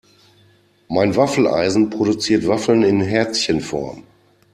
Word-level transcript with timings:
Mein 0.87 1.15
Waffeleisen 1.15 1.91
produziert 1.91 2.47
Waffeln 2.47 2.81
in 2.81 3.01
Herzchenform. 3.01 4.01